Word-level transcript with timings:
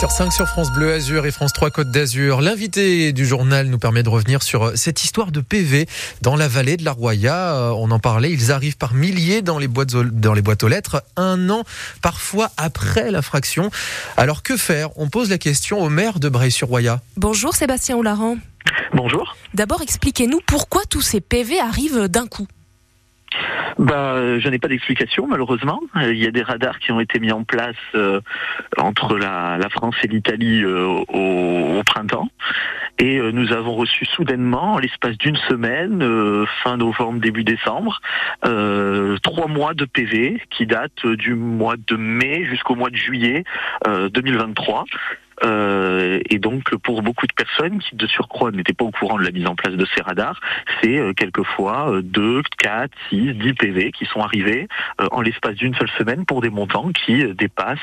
Sur 0.00 0.10
5 0.10 0.32
sur 0.32 0.48
France 0.48 0.72
Bleu 0.72 0.92
Azur 0.92 1.24
et 1.24 1.30
France 1.30 1.52
3 1.52 1.70
Côte 1.70 1.92
d'Azur. 1.92 2.40
L'invité 2.40 3.12
du 3.12 3.24
journal 3.24 3.68
nous 3.68 3.78
permet 3.78 4.02
de 4.02 4.08
revenir 4.08 4.42
sur 4.42 4.64
euh, 4.64 4.72
cette 4.74 5.04
histoire 5.04 5.30
de 5.30 5.40
PV 5.40 5.86
dans 6.20 6.34
la 6.34 6.48
vallée 6.48 6.76
de 6.76 6.84
la 6.84 6.90
Roya. 6.90 7.54
Euh, 7.54 7.70
on 7.70 7.92
en 7.92 8.00
parlait, 8.00 8.32
ils 8.32 8.50
arrivent 8.50 8.76
par 8.76 8.92
milliers 8.92 9.40
dans 9.40 9.56
les 9.56 9.68
boîtes, 9.68 9.94
dans 9.94 10.34
les 10.34 10.42
boîtes 10.42 10.64
aux 10.64 10.68
lettres, 10.68 11.04
un 11.16 11.48
an 11.48 11.62
parfois 12.02 12.50
après 12.56 13.12
l'infraction. 13.12 13.70
Alors 14.16 14.42
que 14.42 14.56
faire? 14.56 14.88
On 14.98 15.08
pose 15.08 15.30
la 15.30 15.38
question 15.38 15.80
au 15.80 15.88
maire 15.90 16.18
de 16.18 16.28
Bray-sur-Roya. 16.28 17.00
Bonjour 17.16 17.54
Sébastien 17.54 17.96
Oularan. 17.96 18.38
Bonjour. 18.94 19.36
D'abord, 19.54 19.80
expliquez-nous 19.80 20.40
pourquoi 20.44 20.82
tous 20.90 21.02
ces 21.02 21.20
PV 21.20 21.60
arrivent 21.60 22.08
d'un 22.08 22.26
coup. 22.26 22.48
Bah, 23.78 24.38
je 24.38 24.48
n'ai 24.48 24.58
pas 24.58 24.68
d'explication 24.68 25.26
malheureusement. 25.26 25.80
Il 25.96 26.18
y 26.18 26.26
a 26.26 26.30
des 26.30 26.42
radars 26.42 26.78
qui 26.78 26.92
ont 26.92 27.00
été 27.00 27.18
mis 27.18 27.32
en 27.32 27.44
place 27.44 27.76
euh, 27.94 28.20
entre 28.78 29.16
la, 29.16 29.58
France 29.70 29.96
et 30.04 30.08
l'Italie 30.08 30.62
euh, 30.62 30.86
au, 31.08 31.82
printemps. 31.84 32.28
Et 32.98 33.18
euh, 33.18 33.32
nous 33.32 33.52
avons 33.52 33.74
reçu 33.74 34.04
soudainement, 34.04 34.78
l'espace 34.78 35.18
d'une 35.18 35.36
semaine, 35.36 36.00
fin 36.62 36.76
novembre, 36.76 37.20
début 37.20 37.44
décembre, 37.44 38.00
trois 39.22 39.48
mois 39.48 39.74
de 39.74 39.84
PV 39.84 40.40
qui 40.50 40.66
datent 40.66 41.06
du 41.06 41.34
mois 41.34 41.76
de 41.76 41.96
mai 41.96 42.44
jusqu'au 42.44 42.76
mois 42.76 42.90
de 42.90 42.96
juillet 42.96 43.44
2023. 43.86 44.84
Euh, 45.42 46.20
et 46.30 46.38
donc 46.38 46.74
pour 46.76 47.02
beaucoup 47.02 47.26
de 47.26 47.32
personnes 47.32 47.78
qui 47.80 47.96
de 47.96 48.06
surcroît 48.06 48.50
n'étaient 48.50 48.72
pas 48.72 48.84
au 48.84 48.90
courant 48.90 49.18
de 49.18 49.24
la 49.24 49.30
mise 49.30 49.46
en 49.46 49.54
place 49.54 49.74
de 49.74 49.86
ces 49.94 50.02
radars, 50.02 50.40
c'est 50.80 50.98
euh, 50.98 51.12
quelquefois 51.12 52.00
2, 52.02 52.42
4, 52.58 52.90
6, 53.10 53.34
10 53.34 53.54
PV 53.54 53.92
qui 53.92 54.04
sont 54.06 54.20
arrivés 54.20 54.68
euh, 55.00 55.08
en 55.10 55.20
l'espace 55.20 55.54
d'une 55.54 55.74
seule 55.74 55.90
semaine 55.98 56.24
pour 56.24 56.40
des 56.40 56.50
montants 56.50 56.90
qui 56.92 57.24
dépassent 57.34 57.78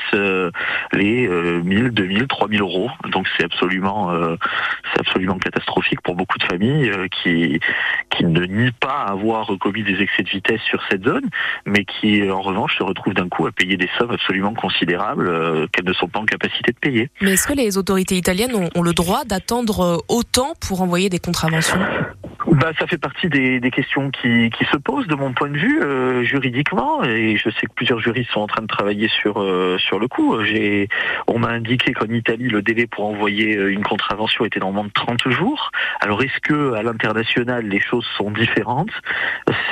les 0.92 1.28
1000, 1.28 1.90
2000, 1.90 2.26
3000 2.26 2.60
euros. 2.60 2.90
Donc 3.10 3.26
c'est 3.36 3.44
absolument, 3.44 4.12
c'est 4.92 5.00
absolument 5.00 5.38
catastrophique 5.38 6.00
pour 6.02 6.14
beaucoup 6.14 6.38
de 6.38 6.44
familles 6.44 6.90
qui, 7.10 7.60
qui 8.10 8.24
ne 8.24 8.44
nient 8.44 8.72
pas 8.80 9.02
avoir 9.02 9.50
commis 9.58 9.82
des 9.82 10.00
excès 10.00 10.22
de 10.22 10.28
vitesse 10.28 10.60
sur 10.62 10.82
cette 10.90 11.04
zone, 11.04 11.28
mais 11.66 11.84
qui 11.84 12.28
en 12.30 12.40
revanche 12.40 12.76
se 12.76 12.82
retrouvent 12.82 13.14
d'un 13.14 13.28
coup 13.28 13.46
à 13.46 13.52
payer 13.52 13.76
des 13.76 13.88
sommes 13.98 14.10
absolument 14.10 14.54
considérables 14.54 15.68
qu'elles 15.70 15.86
ne 15.86 15.92
sont 15.92 16.08
pas 16.08 16.20
en 16.20 16.26
capacité 16.26 16.72
de 16.72 16.78
payer. 16.78 17.10
Est-ce 17.42 17.48
que 17.48 17.58
les 17.58 17.76
autorités 17.76 18.16
italiennes 18.16 18.70
ont, 18.72 18.82
le 18.82 18.92
droit 18.92 19.24
d'attendre 19.24 19.80
euh, 19.80 19.96
autant 20.06 20.54
pour 20.60 20.80
envoyer 20.80 21.08
des 21.08 21.18
contraventions? 21.18 21.80
Bah, 22.54 22.72
ça 22.78 22.86
fait 22.86 22.98
partie 22.98 23.28
des, 23.28 23.60
questions 23.70 24.10
qui, 24.10 24.50
se 24.70 24.76
posent 24.76 25.06
de 25.06 25.14
mon 25.14 25.32
point 25.32 25.48
de 25.48 25.56
vue 25.56 25.82
euh, 25.82 26.22
juridiquement 26.22 27.02
et 27.04 27.36
je 27.36 27.50
sais 27.50 27.66
que 27.66 27.72
plusieurs 27.74 28.00
juristes 28.00 28.30
sont 28.30 28.40
en 28.40 28.46
train 28.46 28.62
de 28.62 28.66
travailler 28.66 29.08
sur 29.08 29.40
euh, 29.40 29.76
sur 29.78 29.98
le 29.98 30.08
coup. 30.08 30.36
On 31.26 31.38
m'a 31.38 31.48
indiqué 31.48 31.92
qu'en 31.92 32.06
Italie 32.06 32.48
le 32.48 32.62
délai 32.62 32.86
pour 32.86 33.06
envoyer 33.06 33.54
une 33.54 33.82
contravention 33.82 34.44
était 34.44 34.60
normalement 34.60 34.84
de 34.84 34.92
30 34.92 35.28
jours. 35.30 35.70
Alors 36.00 36.22
est-ce 36.22 36.38
que 36.40 36.74
à 36.74 36.82
l'international 36.82 37.66
les 37.66 37.80
choses 37.80 38.06
sont 38.16 38.30
différentes? 38.30 38.90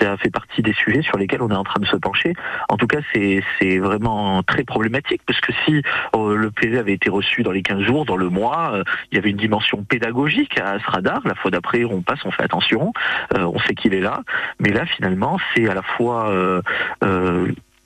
Ça 0.00 0.16
fait 0.16 0.30
partie 0.30 0.62
des 0.62 0.72
sujets 0.72 1.02
sur 1.02 1.18
lesquels 1.18 1.42
on 1.42 1.50
est 1.50 1.54
en 1.54 1.64
train 1.64 1.80
de 1.80 1.86
se 1.86 1.96
pencher. 1.96 2.32
En 2.68 2.76
tout 2.76 2.86
cas, 2.86 3.00
c'est 3.12 3.78
vraiment 3.78 4.42
très 4.42 4.64
problématique 4.64 5.22
parce 5.26 5.40
que 5.40 5.52
si 5.64 5.82
le 6.14 6.50
PV 6.50 6.78
avait 6.78 6.92
été 6.92 7.10
reçu 7.10 7.42
dans 7.42 7.52
les 7.52 7.62
15 7.62 7.82
jours, 7.82 8.04
dans 8.04 8.16
le 8.16 8.28
mois, 8.28 8.72
euh, 8.74 8.84
il 9.10 9.16
y 9.16 9.18
avait 9.18 9.30
une 9.30 9.36
dimension 9.36 9.82
pédagogique 9.82 10.58
à 10.58 10.78
ce 10.78 10.90
radar. 10.90 11.20
La 11.24 11.34
fois 11.34 11.50
d'après, 11.50 11.84
on 11.84 12.02
passe, 12.02 12.20
on 12.24 12.30
fait 12.30 12.42
attention, 12.42 12.69
euh, 12.76 13.44
on 13.44 13.58
sait 13.60 13.74
qu'il 13.74 13.94
est 13.94 14.00
là. 14.00 14.22
Mais 14.58 14.70
là, 14.70 14.86
finalement, 14.86 15.38
c'est 15.54 15.68
à 15.68 15.74
la 15.74 15.82
fois 15.82 16.30
euh, 16.30 16.62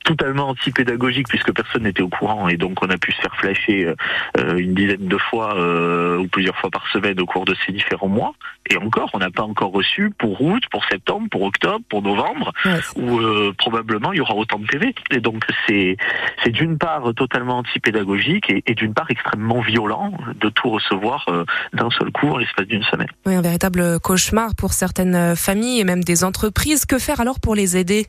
totalement 0.05 0.51
anti-pédagogique 0.51 1.29
puisque 1.29 1.53
personne 1.53 1.83
n'était 1.83 2.03
au 2.03 2.09
courant 2.09 2.49
et 2.49 2.57
donc 2.57 2.79
on 2.83 2.91
a 2.91 2.99
pu 2.99 3.11
se 3.13 3.21
faire 3.21 3.35
flasher 3.37 3.87
euh, 3.87 3.95
euh, 4.39 4.59
une 4.59 4.75
dizaine 4.75 5.09
de 5.09 5.19
fois 5.19 5.57
euh, 5.57 6.19
ou 6.19 6.29
plusieurs 6.29 6.57
fois 6.57 6.71
par 6.71 6.87
semaine 6.93 7.19
au 7.21 7.27
cours 7.27 7.45
de 7.45 7.57
ces 7.67 7.73
différents 7.73 8.09
mois. 8.09 8.35
Et 8.71 8.77
encore, 8.77 9.11
on 9.13 9.19
n'a 9.19 9.31
pas 9.31 9.43
encore 9.43 9.73
reçu 9.73 10.11
pour 10.17 10.41
août, 10.41 10.63
pour 10.71 10.85
septembre, 10.87 11.29
pour 11.31 11.43
octobre, 11.43 11.85
pour 11.89 12.01
novembre, 12.01 12.53
où 12.97 13.21
probablement 13.59 14.13
il 14.13 14.19
y 14.19 14.21
aura 14.21 14.35
autant 14.35 14.59
de 14.59 14.67
PV. 14.67 14.95
Et 15.11 15.21
donc 15.21 15.45
c'est 15.67 15.97
c'est 16.43 16.51
d'une 16.51 16.79
part 16.79 17.13
totalement 17.15 17.59
anti-pédagogique 17.59 18.49
et, 18.49 18.63
et 18.67 18.75
d'une 18.75 18.95
part 18.95 19.11
extrêmement 19.11 19.61
violent 19.61 20.13
de 20.41 20.49
tout 20.49 20.71
recevoir 20.71 21.27
d'un 21.75 21.91
seul 21.91 22.11
coup 22.11 22.29
en 22.29 22.39
l'espace 22.39 22.67
d'une 22.67 22.85
semaine. 22.85 23.09
Oui, 23.27 23.35
un 23.35 23.43
véritable 23.43 24.01
cauchemar 24.01 24.55
pour 24.55 24.73
certaines 24.73 25.37
familles 25.37 25.81
et 25.81 25.85
même 25.85 26.03
des 26.03 26.25
entreprises. 26.25 26.87
Que 26.87 26.99
faire 26.99 27.21
alors 27.21 27.41
pour 27.41 27.55
les 27.55 27.77
aider? 27.77 28.07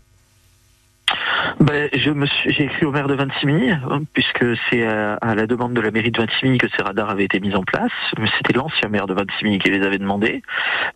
Ben, 1.60 1.90
je 1.94 2.12
me 2.12 2.26
j'ai 2.48 2.66
écrit 2.66 2.86
au 2.86 2.92
maire 2.92 3.08
de 3.08 3.14
Vintimille, 3.14 3.80
hein, 3.90 4.02
puisque 4.14 4.46
c'est 4.70 4.86
à, 4.86 5.36
la 5.36 5.48
demande 5.48 5.74
de 5.74 5.80
la 5.80 5.92
mairie 5.92 6.12
de 6.12 6.20
Vintimille 6.20 6.58
que 6.58 6.68
ces 6.76 6.84
radars 6.84 7.10
avaient 7.10 7.24
été 7.24 7.40
mis 7.40 7.56
en 7.56 7.64
place. 7.64 7.92
Mais 8.20 8.28
c'était 8.38 8.54
l'ancien 8.54 8.90
maire 8.90 9.08
de 9.08 9.14
Vintimille 9.14 9.60
qui 9.60 9.70
les 9.70 9.86
avait 9.86 9.98
demandés. 9.98 10.42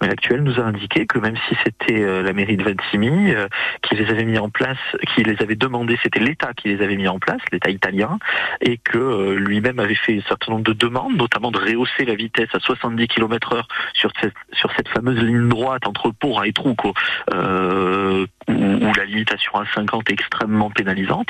Mais 0.01 0.07
l'actuel 0.07 0.43
nous 0.43 0.59
a 0.59 0.63
indiqué 0.63 1.05
que 1.05 1.17
même 1.17 1.37
si 1.47 1.55
c'était 1.63 2.01
euh, 2.01 2.23
la 2.23 2.33
mairie 2.33 2.57
de 2.57 2.63
Vintimille 2.63 3.33
euh, 3.35 3.47
qui 3.83 3.95
les 3.95 4.09
avait 4.09 4.25
mis 4.25 4.37
en 4.37 4.49
place, 4.49 4.77
qui 5.15 5.23
les 5.23 5.41
avait 5.41 5.55
demandés, 5.55 5.97
c'était 6.03 6.19
l'État 6.19 6.53
qui 6.53 6.67
les 6.67 6.83
avait 6.83 6.97
mis 6.97 7.07
en 7.07 7.19
place, 7.19 7.41
l'État 7.53 7.69
italien, 7.69 8.19
et 8.59 8.77
que 8.77 8.97
euh, 8.97 9.35
lui-même 9.35 9.79
avait 9.79 9.95
fait 9.95 10.17
un 10.17 10.27
certain 10.27 10.51
nombre 10.51 10.65
de 10.65 10.73
demandes, 10.73 11.15
notamment 11.15 11.51
de 11.51 11.59
rehausser 11.59 12.03
la 12.05 12.15
vitesse 12.15 12.49
à 12.53 12.59
70 12.59 13.07
km 13.07 13.53
heure 13.53 13.67
sur 13.93 14.11
cette, 14.19 14.89
fameuse 14.89 15.19
ligne 15.19 15.47
droite 15.47 15.87
entre 15.87 16.11
Pau 16.11 16.41
et 16.43 16.51
Trucco, 16.51 16.93
où, 17.31 18.53
où 18.53 18.93
la 18.97 19.05
limitation 19.05 19.53
à 19.55 19.65
50 19.75 20.09
est 20.09 20.13
extrêmement 20.13 20.48
pénalisante, 20.69 21.29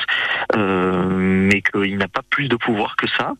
euh, 0.56 1.08
mais 1.10 1.62
qu'il 1.62 1.96
n'a 1.98 2.08
pas 2.08 2.22
plus 2.28 2.48
de 2.48 2.56
pouvoir 2.56 2.96
que 2.96 3.06
ça. 3.08 3.34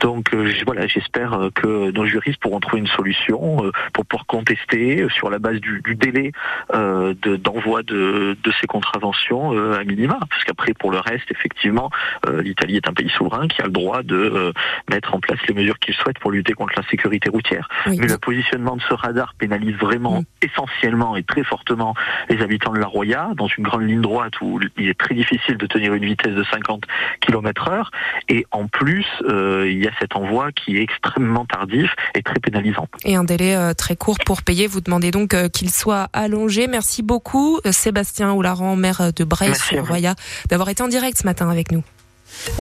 Donc 0.00 0.34
euh, 0.34 0.52
voilà, 0.66 0.86
j'espère 0.86 1.34
euh, 1.34 1.50
que 1.50 1.90
nos 1.90 2.06
juristes 2.06 2.40
pourront 2.40 2.60
trouver 2.60 2.80
une 2.80 2.88
solution 2.88 3.70
pour 3.92 4.06
pouvoir 4.06 4.26
contester 4.26 5.06
sur 5.10 5.30
la 5.30 5.38
base 5.38 5.60
du, 5.60 5.82
délai 5.94 6.32
d'envoi 6.72 7.82
de, 7.82 8.36
ces 8.60 8.66
contraventions 8.66 9.52
à 9.72 9.84
minima. 9.84 10.18
Parce 10.30 10.44
qu'après, 10.44 10.74
pour 10.74 10.90
le 10.90 10.98
reste, 10.98 11.30
effectivement, 11.30 11.90
l'Italie 12.28 12.76
est 12.76 12.88
un 12.88 12.92
pays 12.92 13.10
souverain 13.10 13.48
qui 13.48 13.62
a 13.62 13.66
le 13.66 13.70
droit 13.70 14.02
de 14.02 14.52
mettre 14.90 15.14
en 15.14 15.20
place 15.20 15.38
les 15.48 15.54
mesures 15.54 15.78
qu'il 15.78 15.94
souhaite 15.94 16.18
pour 16.18 16.30
lutter 16.30 16.52
contre 16.52 16.74
l'insécurité 16.76 17.30
routière. 17.30 17.68
Mais 17.86 18.06
le 18.06 18.18
positionnement 18.18 18.76
de 18.76 18.82
ce 18.82 18.94
radar 18.94 19.34
pénalise 19.38 19.76
vraiment 19.76 20.24
essentiellement 20.42 21.16
et 21.16 21.22
très 21.22 21.44
fortement 21.44 21.94
les 22.28 22.42
habitants 22.42 22.72
de 22.72 22.78
la 22.78 22.86
Roya, 22.86 23.30
dans 23.36 23.48
une 23.48 23.64
grande 23.64 23.82
ligne 23.82 24.00
droite 24.00 24.40
où 24.40 24.60
il 24.76 24.88
est 24.88 24.98
très 25.04 25.14
difficile 25.14 25.56
de 25.56 25.66
tenir 25.66 25.94
une 25.94 26.04
vitesse 26.04 26.34
de 26.34 26.44
50 26.44 26.84
km 27.20 27.68
heure. 27.68 27.90
Et 28.28 28.46
en 28.50 28.66
plus, 28.66 29.06
euh, 29.28 29.70
il 29.70 29.82
y 29.82 29.86
a 29.86 29.90
cet 30.00 30.16
envoi 30.16 30.50
qui 30.52 30.78
est 30.78 30.82
extrêmement 30.82 31.44
tardif 31.44 31.90
et 32.14 32.22
très 32.22 32.40
pénalisant. 32.40 32.88
Et 33.04 33.16
un 33.16 33.24
délai 33.24 33.54
euh, 33.54 33.74
très 33.74 33.96
court 33.96 34.16
pour 34.24 34.42
payer. 34.42 34.66
Vous 34.66 34.80
demandez 34.80 35.10
donc 35.10 35.34
euh, 35.34 35.48
qu'il 35.48 35.70
soit 35.70 36.08
allongé. 36.12 36.66
Merci 36.66 37.02
beaucoup, 37.02 37.60
Sébastien 37.70 38.32
Oularan, 38.32 38.76
maire 38.76 39.12
de 39.14 39.24
Bray-sur-Roya, 39.24 40.14
d'avoir 40.48 40.68
été 40.70 40.82
en 40.82 40.88
direct 40.88 41.18
ce 41.18 41.24
matin 41.24 41.50
avec 41.50 41.70
nous. 41.70 41.82